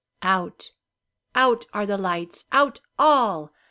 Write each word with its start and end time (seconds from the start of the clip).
Out 0.23 0.71
out 1.35 1.67
are 1.75 1.85
the 1.85 1.95
lights 1.95 2.45
out 2.51 2.81
all! 2.97 3.53